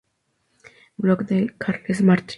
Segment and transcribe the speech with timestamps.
[0.97, 2.29] Blog de Carles Martí